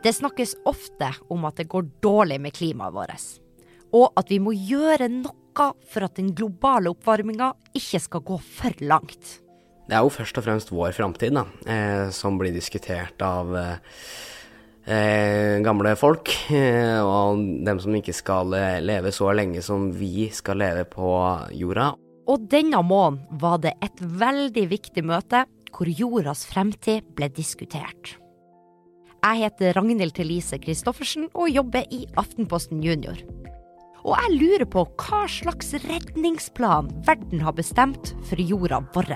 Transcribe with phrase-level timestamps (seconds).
[0.00, 3.24] Det snakkes ofte om at det går dårlig med klimaet vårt,
[3.92, 8.72] og at vi må gjøre noe for at den globale oppvarminga ikke skal gå for
[8.80, 9.42] langt.
[9.90, 15.92] Det er jo først og fremst vår framtid eh, som blir diskutert av eh, gamle
[15.98, 20.86] folk, eh, og dem som ikke skal eh, leve så lenge som vi skal leve
[20.88, 21.10] på
[21.58, 21.90] jorda.
[22.30, 25.44] Og denne måneden var det et veldig viktig møte
[25.74, 28.14] hvor jordas fremtid ble diskutert.
[29.20, 33.18] Jeg heter Ragnhild Thelise Christoffersen og jobber i Aftenposten Junior.
[34.00, 39.12] Og jeg lurer på hva slags redningsplan verden har bestemt for jorda vår.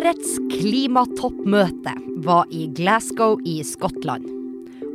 [0.00, 1.92] Årets klimatoppmøte
[2.24, 4.24] var i Glasgow i Skottland.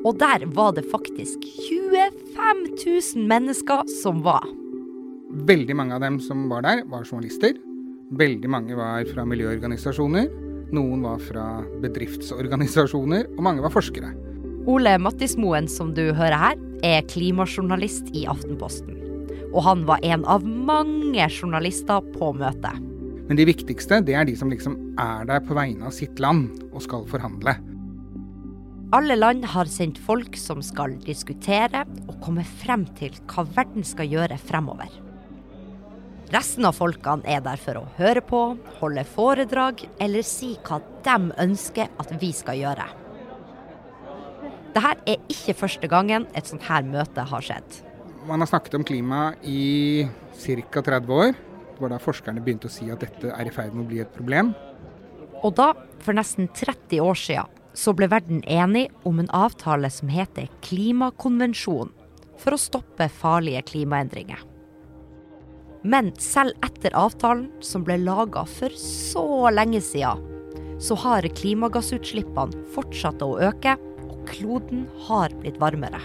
[0.01, 4.47] Og der var det faktisk 25 000 mennesker som var.
[5.45, 7.53] Veldig mange av dem som var der, var journalister.
[8.17, 10.25] Veldig mange var fra miljøorganisasjoner.
[10.73, 11.45] Noen var fra
[11.85, 14.09] bedriftsorganisasjoner, og mange var forskere.
[14.65, 18.97] Ole Mattismoen, som du hører her, er klimajournalist i Aftenposten.
[19.51, 22.94] Og han var en av mange journalister på møtet.
[23.29, 26.51] Men de viktigste det er de som liksom er der på vegne av sitt land
[26.71, 27.55] og skal forhandle.
[28.93, 34.11] Alle land har sendt folk som skal diskutere og komme frem til hva verden skal
[34.11, 34.91] gjøre fremover.
[36.33, 38.41] Resten av folkene er der for å høre på,
[38.79, 42.85] holde foredrag eller si hva de ønsker at vi skal gjøre.
[44.75, 47.81] Dette er ikke første gangen et sånt her møte har skjedd.
[48.27, 50.81] Man har snakket om klima i ca.
[50.81, 51.35] 30 år.
[51.75, 53.99] Det var da forskerne begynte å si at dette er i ferd med å bli
[53.99, 54.53] et problem.
[55.43, 60.07] Og da, for nesten 30 år siden, så ble verden enig om en avtale som
[60.07, 61.91] heter Klimakonvensjonen,
[62.39, 64.39] for å stoppe farlige klimaendringer.
[65.85, 70.23] Men selv etter avtalen, som ble laga for så lenge siden,
[70.81, 73.75] så har klimagassutslippene fortsatt å øke,
[74.07, 76.01] og kloden har blitt varmere.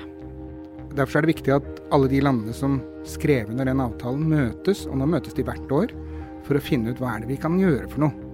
[0.98, 2.78] Derfor er det viktig at alle de landene som
[3.08, 5.94] skrev under den avtalen, møtes, og nå møtes de hvert år,
[6.46, 8.26] for å finne ut hva er det vi kan gjøre for noe.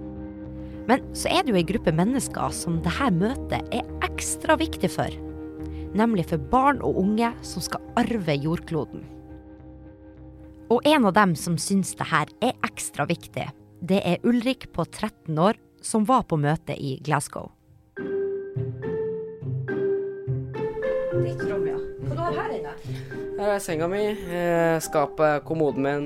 [0.87, 5.11] Men så er det jo ei gruppe mennesker som dette møtet er ekstra viktig for.
[5.97, 9.03] Nemlig for barn og unge som skal arve jordkloden.
[10.71, 13.47] Og en av dem som syns det her er ekstra viktig,
[13.87, 17.56] det er Ulrik på 13 år som var på møte i Glasgow.
[23.37, 26.05] Her er senga mi, eh, skapet, kommoden min,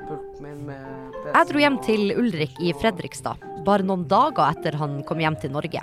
[0.00, 1.28] pulten min med PC.
[1.36, 5.54] Jeg dro hjem til Ulrik i Fredrikstad, bare noen dager etter han kom hjem til
[5.54, 5.82] Norge.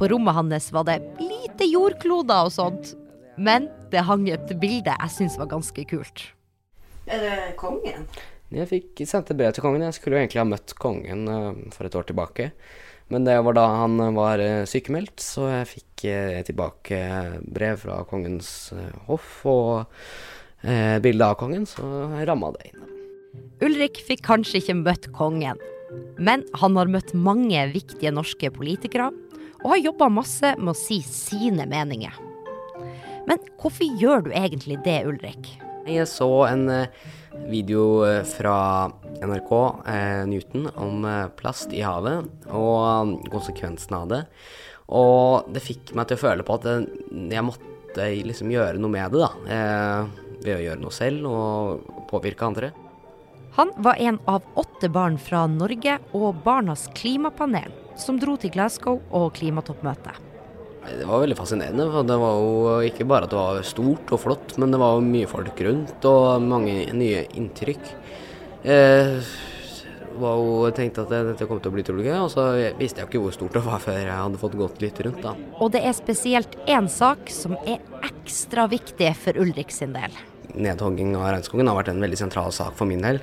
[0.00, 2.94] På rommet hans var det lite jordkloder og sånt,
[3.36, 6.30] men det hang et bilde jeg syntes var ganske kult.
[7.04, 8.08] Er det kongen?
[8.50, 9.84] Jeg fikk sendt et brev til kongen.
[9.84, 12.54] Jeg skulle jo egentlig ha møtt kongen eh, for et år tilbake.
[13.10, 17.00] Men det var da han var eh, sykemeldt, så jeg fikk eh, tilbake
[17.42, 19.72] brev fra kongens eh, hoff og
[20.62, 21.82] eh, bilde av kongen, så
[22.14, 22.86] jeg ramma det inn.
[23.66, 25.58] Ulrik fikk kanskje ikke møtt kongen,
[26.22, 29.10] men han har møtt mange viktige norske politikere,
[29.60, 32.14] og har jobba masse med å si sine meninger.
[33.26, 35.50] Men hvorfor gjør du egentlig det, Ulrik?
[35.90, 38.90] Jeg så en eh, video eh, fra
[39.22, 39.52] NRK
[39.86, 44.20] eh, Newton om eh, plast i havet og konsekvensene av det.
[44.90, 49.14] Og det fikk meg til å føle på at jeg måtte liksom gjøre noe med
[49.14, 50.06] det, da.
[50.40, 52.72] Ved å gjøre noe selv og påvirke andre.
[53.58, 58.98] Han var en av åtte barn fra Norge og Barnas klimapanel som dro til Glasgow
[59.14, 60.29] og klimatoppmøtet.
[60.80, 61.86] Det var veldig fascinerende.
[61.92, 64.96] for Det var jo ikke bare at det var stort og flott, men det var
[64.96, 67.92] jo mye folk rundt og mange nye inntrykk.
[68.64, 69.30] Eh,
[70.20, 72.46] var jo, tenkt tenkte at dette kom til å bli utrolig gøy, og så
[72.80, 75.22] visste jeg jo ikke hvor stort det var før jeg hadde fått gått litt rundt.
[75.24, 75.36] da.
[75.60, 80.16] Og det er spesielt én sak som er ekstra viktig for Ulrik sin del.
[80.50, 83.22] Nedhogging av regnskogen har vært en veldig sentral sak for min del.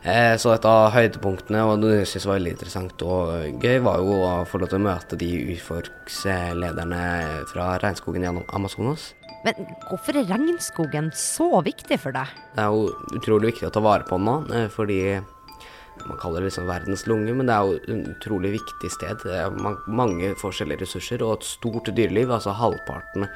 [0.00, 4.00] Eh, så et av høydepunktene, og det jeg synes var veldig interessant og gøy, var
[4.00, 7.00] jo å få lov til å møte de urfolkslederne
[7.50, 9.10] fra regnskogen i Amazonas.
[9.44, 9.60] Men
[9.90, 12.32] hvorfor er regnskogen så viktig for deg?
[12.56, 15.00] Det er jo utrolig viktig å ta vare på den nå, eh, fordi
[16.06, 19.20] man kaller det liksom verdens lunge, men det er jo et utrolig viktig sted.
[19.20, 19.52] Det er
[20.00, 22.32] mange forskjellige ressurser og et stort dyreliv.
[22.32, 23.28] Altså halvparten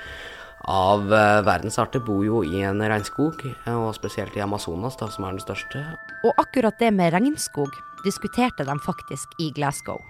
[0.64, 5.08] av verdensarter verdens arter bor jo i en regnskog, eh, og spesielt i Amazonas, da,
[5.12, 5.82] som er den største.
[6.24, 7.70] Og akkurat det med regnskog
[8.04, 10.00] diskuterte de faktisk i Glasgow.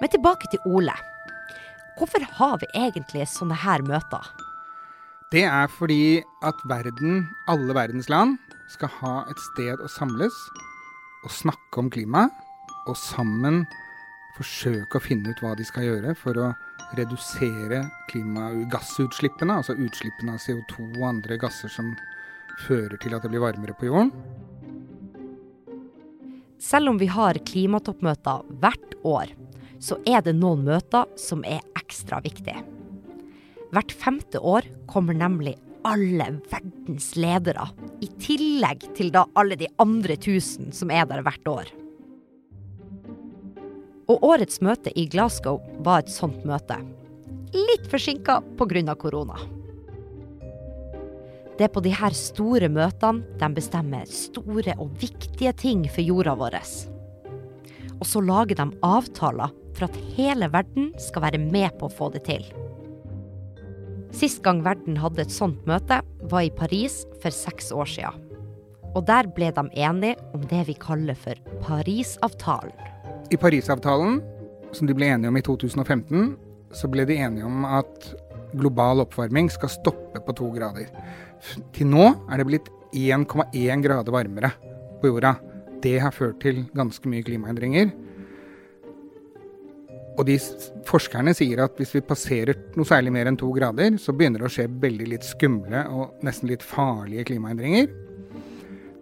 [0.00, 0.94] Men tilbake til Ole.
[1.98, 4.32] Hvorfor har vi egentlig sånne her møter?
[5.32, 8.38] Det er fordi at verden, alle verdens land,
[8.68, 10.34] skal ha et sted å samles
[11.22, 12.26] og snakke om klima,
[12.88, 13.62] og sammen
[14.36, 16.50] forsøke å finne ut hva de skal gjøre for å
[16.98, 21.92] redusere klimagassutslippene, altså utslippene av CO2 og andre gasser som
[22.66, 24.12] fører til at det blir varmere på jorden.
[26.62, 29.32] Selv om vi har klimatoppmøter hvert år,
[29.82, 32.62] så er det noen møter som er ekstra viktige.
[33.72, 35.56] Hvert femte år kommer nemlig
[35.88, 37.66] alle verdens ledere,
[38.04, 41.72] i tillegg til da alle de andre tusen som er der hvert år.
[44.12, 46.76] Og årets møte i Glasgow var et sånt møte.
[47.56, 48.94] Litt forsinka pga.
[48.94, 49.38] korona.
[51.56, 56.34] Det er på de her store møtene de bestemmer store og viktige ting for jorda
[56.36, 56.58] vår.
[58.00, 62.10] Og så lager de avtaler for at hele verden skal være med på å få
[62.12, 62.44] det til.
[64.12, 68.28] Sist gang verden hadde et sånt møte, var i Paris for seks år siden.
[68.92, 72.91] Og der ble de enige om det vi kaller for Parisavtalen.
[73.32, 74.18] I Parisavtalen,
[74.76, 76.34] som de ble enige om i 2015,
[76.76, 78.10] så ble de enige om at
[78.52, 80.90] global oppvarming skal stoppe på to grader.
[81.72, 84.52] Til nå er det blitt 1,1 grader varmere
[85.00, 85.36] på jorda.
[85.82, 87.94] Det har ført til ganske mye klimaendringer.
[90.20, 90.36] Og de
[90.84, 94.50] forskerne sier at hvis vi passerer noe særlig mer enn to grader, så begynner det
[94.50, 97.88] å skje veldig litt skumle og nesten litt farlige klimaendringer.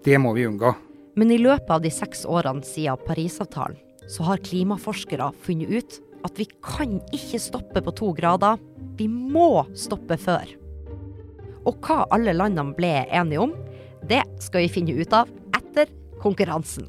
[0.07, 0.71] Det må vi unngå.
[1.19, 3.81] Men i løpet av de seks årene siden Parisavtalen,
[4.11, 8.59] så har klimaforskere funnet ut at vi kan ikke stoppe på to grader.
[8.99, 10.51] Vi må stoppe før.
[11.69, 13.55] Og hva alle landene ble enige om,
[14.09, 16.89] det skal vi finne ut av etter konkurransen.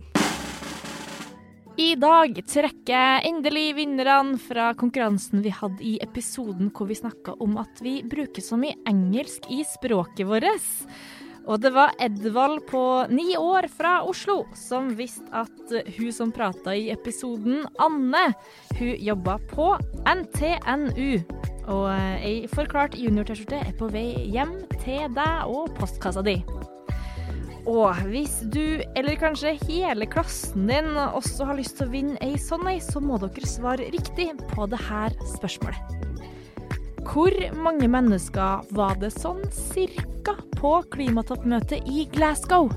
[1.79, 7.55] I dag trekker endelig vinnerne fra konkurransen vi hadde i episoden hvor vi snakka om
[7.61, 10.59] at vi bruker så mye engelsk i språket vårt.
[11.49, 16.75] Og det var Edvald på ni år fra Oslo som visste at hun som prata
[16.77, 18.33] i episoden, Anne,
[18.77, 19.71] hun jobba på
[20.05, 21.21] NTNU.
[21.71, 21.87] Og
[22.21, 26.39] ei forklart junior-T-skjorte er på vei hjem til deg og postkassa di.
[27.69, 32.33] Og hvis du, eller kanskje hele klassen din, også har lyst til å vinne ei
[32.41, 36.10] sånn ei, så må dere svare riktig på det her spørsmålet.
[37.11, 42.69] Hvor mange mennesker var det sånn cirka på klimatoppmøtet i Glasgow?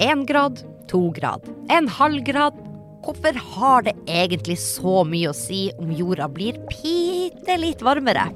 [0.00, 2.69] Én grad, to grad, en halv grad.
[3.10, 8.28] Hvorfor har det egentlig så mye å si om jorda blir bitte litt varmere?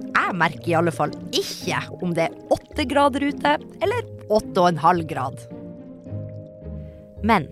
[0.00, 3.52] Jeg merker i alle fall ikke om det er åtte grader ute
[3.84, 5.36] eller åtte og en halv grad.
[7.20, 7.50] Men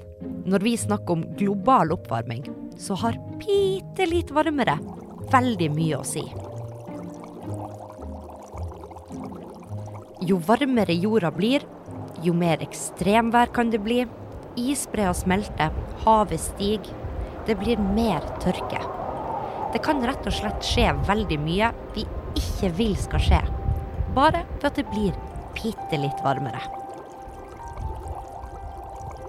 [0.48, 2.48] når vi snakker om global oppvarming,
[2.80, 4.78] så har bitte litt varmere
[5.36, 6.24] veldig mye å si.
[10.24, 11.68] Jo varmere jorda blir,
[12.24, 14.00] jo mer ekstremvær kan det bli.
[14.58, 15.72] Isbreer smelter,
[16.04, 16.92] havet stiger.
[17.46, 18.80] Det blir mer tørke.
[19.72, 22.04] Det kan rett og slett skje veldig mye vi
[22.38, 23.40] ikke vil skal skje.
[24.16, 25.16] Bare for at det blir
[25.56, 26.60] bitte litt varmere.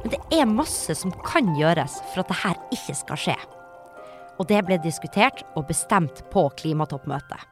[0.04, 3.40] Men det er masse som kan gjøres for at dette ikke skal skje.
[4.42, 7.50] Og det ble diskutert og bestemt på klimatoppmøtet.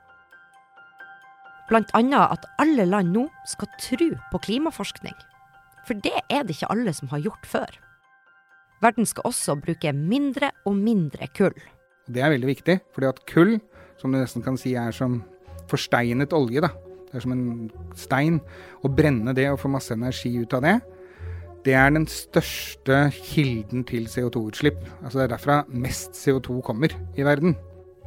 [1.71, 2.01] Bl.a.
[2.27, 5.15] at alle land nå skal tro på klimaforskning.
[5.87, 7.79] For det er det ikke alle som har gjort før.
[8.81, 11.57] Verden skal også bruke mindre og mindre kull.
[12.09, 13.59] Det er veldig viktig, fordi at kull,
[14.01, 15.21] som du nesten kan si er som
[15.69, 16.71] forsteinet olje, da.
[17.11, 17.69] Det er som en
[17.99, 18.39] stein.
[18.81, 20.79] Å brenne det og få masse energi ut av det,
[21.61, 24.79] det er den største kilden til CO2-utslipp.
[25.03, 27.53] Altså det er derfra mest CO2 kommer i verden.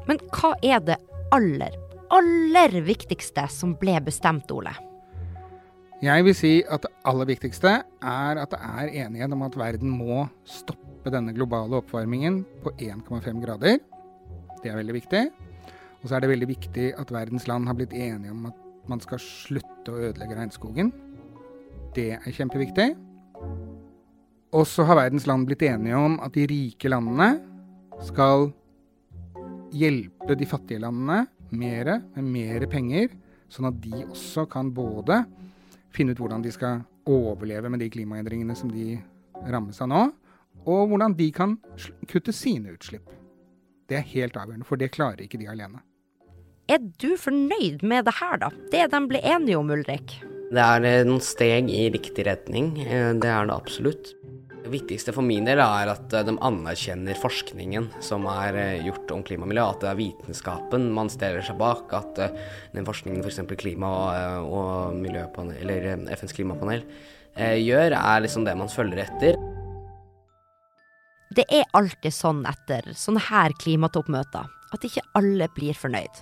[0.09, 0.97] Men hva er det
[1.35, 1.77] aller,
[2.11, 4.75] aller viktigste som ble bestemt, Ole?
[6.05, 9.89] Jeg vil si at det aller viktigste er at det er enighet om at verden
[9.89, 13.79] må stoppe denne globale oppvarmingen på 1,5 grader.
[14.61, 15.23] Det er veldig viktig.
[16.03, 18.59] Og så er det veldig viktig at verdens land har blitt enige om at
[18.91, 20.91] man skal slutte å ødelegge regnskogen.
[21.97, 22.91] Det er kjempeviktig.
[24.53, 27.31] Og så har verdens land blitt enige om at de rike landene
[28.05, 28.51] skal
[29.73, 31.23] hjelpe de fattige landene
[31.55, 33.09] mer med mer penger,
[33.49, 35.23] sånn at de også kan både
[35.95, 38.99] finne ut hvordan de skal overleve med de klimaendringene som de
[39.51, 40.05] rammes av nå,
[40.65, 41.57] og hvordan de kan
[42.11, 43.11] kutte sine utslipp.
[43.91, 45.83] Det er helt avgjørende, for det klarer ikke de alene.
[46.73, 48.49] Er du fornøyd med det her, da?
[48.73, 50.17] Det de ble enige om, Ulrik?
[50.55, 54.15] Det er eh, noen steg i riktig retning, eh, det er det absolutt.
[54.65, 59.25] Det viktigste for min del er at eh, de anerkjenner forskningen som er gjort om
[59.27, 59.67] klima og miljø.
[59.69, 61.93] At det er vitenskapen man stiller seg bak.
[61.93, 62.23] At
[62.73, 63.43] den forskningen f.eks.
[63.45, 63.91] For klima
[64.41, 66.87] og miljøpanel, eller FNs klimapanel
[67.37, 69.37] gjør, er liksom det man følger etter.
[71.35, 76.21] Det er alltid sånn etter sånne her klimatoppmøter at ikke alle blir fornøyd.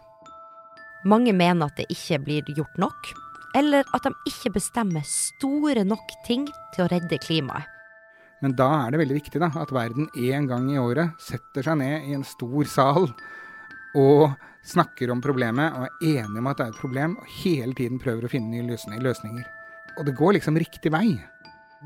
[1.08, 3.12] Mange mener at det ikke blir gjort nok,
[3.58, 7.71] eller at de ikke bestemmer store nok ting til å redde klimaet.
[8.42, 11.78] Men da er det veldig viktig da, at verden en gang i året setter seg
[11.78, 13.06] ned i en stor sal
[13.98, 14.32] og
[14.66, 18.00] snakker om problemet og er enige om at det er et problem, og hele tiden
[18.02, 18.66] prøver å finne nye
[19.02, 19.46] løsninger.
[19.98, 21.18] Og det går liksom riktig vei.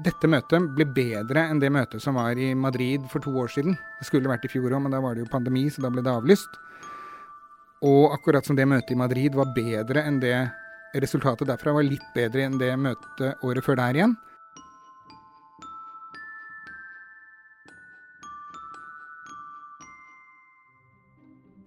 [0.05, 3.77] Dette møtet ble bedre enn det møtet som var i Madrid for to år siden.
[3.99, 6.05] Det skulle vært i fjor òg, men da var det jo pandemi, så da ble
[6.05, 6.61] det avlyst.
[7.87, 10.37] Og akkurat som det møtet i Madrid var bedre enn det
[11.01, 14.17] resultatet derfra var litt bedre enn det møtet året før der igjen.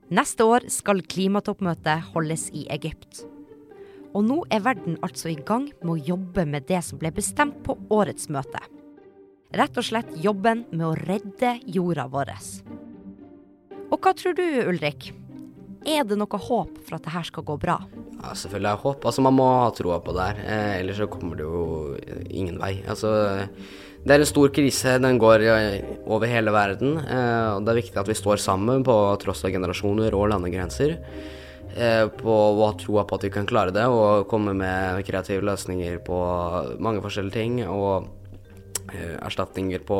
[0.09, 3.27] Neste år skal klimatoppmøtet holdes i Egypt.
[4.17, 7.59] Og nå er verden altså i gang med å jobbe med det som ble bestemt
[7.65, 8.61] på årets møte.
[9.53, 12.33] Rett og slett jobben med å redde jorda vår.
[13.89, 15.11] Og hva tror du, Ulrik?
[15.85, 17.77] Er det noe håp for at det her skal gå bra?
[18.19, 19.05] Ja, selvfølgelig er det håp.
[19.05, 20.41] Altså, man må ha troa på det her.
[20.41, 21.95] Eh, ellers så kommer det jo
[22.33, 22.79] ingen vei.
[22.89, 23.13] Altså,
[24.09, 24.95] det er en stor krise.
[24.97, 26.95] Den går eh, over hele verden.
[26.97, 30.95] Eh, og det er viktig at vi står sammen på tross av generasjoner og landegrenser.
[31.77, 35.45] Eh, på å ha troa på at vi kan klare det, og komme med kreative
[35.45, 36.23] løsninger på
[36.81, 37.61] mange forskjellige ting.
[37.69, 38.15] Og
[39.21, 39.99] erstatninger på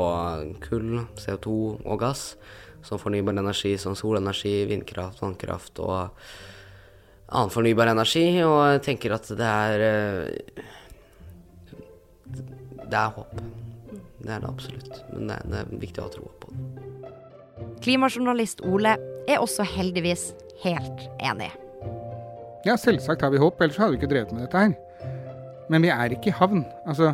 [0.63, 1.53] kull, CO2
[1.85, 2.31] og gass
[2.81, 6.01] som fornybar energi, som solenergi, vindkraft, vannkraft og
[7.29, 8.25] annen fornybar energi.
[8.41, 9.89] Og jeg tenker at det er
[12.89, 13.68] Det er håp.
[14.19, 14.99] Det er det absolutt.
[15.13, 17.13] Men det er, det er viktig å ha tro på det.
[17.83, 18.95] Klimajournalist Ole
[19.29, 20.29] er også heldigvis
[20.63, 21.49] helt enig.
[22.67, 24.75] Ja, selvsagt har vi håp, ellers hadde vi ikke drevet med dette her.
[25.71, 26.65] Men vi er ikke i havn.
[26.89, 27.13] Altså,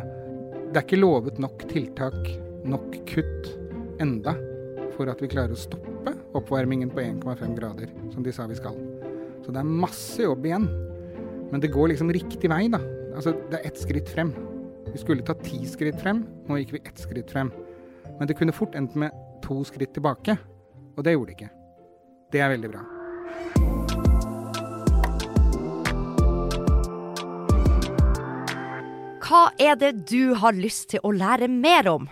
[0.72, 2.18] det er ikke lovet nok tiltak,
[2.66, 3.52] nok kutt,
[4.02, 4.34] enda
[4.96, 8.74] for at vi klarer å stoppe oppvarmingen på 1,5 grader, som de sa vi skal.
[9.44, 10.66] Så det er masse jobb igjen.
[11.52, 12.80] Men det går liksom riktig vei, da.
[13.14, 14.32] Altså, det er ett skritt frem.
[14.92, 17.50] Vi skulle ta ti skritt frem, nå gikk vi ett skritt frem.
[18.18, 19.10] Men det kunne fort endt med
[19.44, 20.36] to skritt tilbake,
[20.96, 21.54] og det gjorde det ikke.
[22.32, 22.82] Det er veldig bra.
[29.26, 32.06] Hva er det du har lyst til å lære mer om?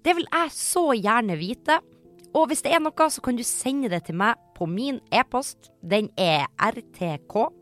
[0.00, 1.80] Det vil jeg så gjerne vite.
[2.36, 5.70] Og hvis det er noe, så kan du sende det til meg på min e-post.
[5.84, 7.52] Den er rtk.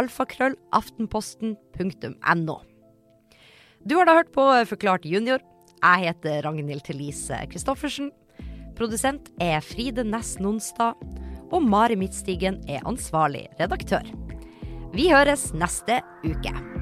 [0.00, 2.56] Alfakrøllaftenposten.no.
[3.86, 5.42] Du har da hørt på Forklart junior.
[5.78, 8.10] Jeg heter Ragnhild Thelise Christoffersen.
[8.78, 10.98] Produsent er Fride Næss Nonstad.
[11.54, 14.04] Og Mari Midtstigen er ansvarlig redaktør.
[14.92, 16.77] Vi høres neste uke.